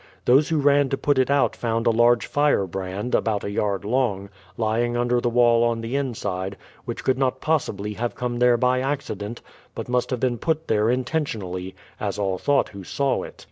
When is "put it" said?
0.97-1.29